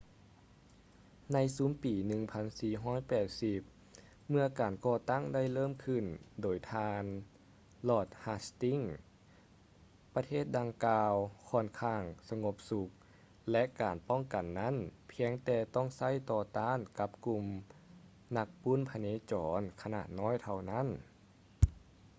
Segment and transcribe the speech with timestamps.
[1.33, 1.93] ໃນຊຸມປີ
[2.75, 6.05] 1480 ເມຶ່ອການກໍ່ຕັ້ງໄດ້ເລີ່ມຂຶ້ນ
[6.41, 7.03] ໂດຍທ່ານ
[7.89, 11.13] ລອດ ຮາສ໌ຕິງສ໌ lord hastings ປະເທດດັ່ງກ່າວ
[11.49, 12.87] ຄ້ອນຂ້າງສະຫງົບສຸກ
[13.51, 14.75] ແລະ ການປ້ອງກັນນັ້ນ
[15.11, 17.45] ພຽງແຕ່ຕ້ອງໃຊ້ຕໍ່ຕ້ານກັບກຸ່ມ
[18.37, 20.87] ນັກປຸ້ນພະເນຈອນຂະໜາດນ້ອຍເທົ່ານັ້ນ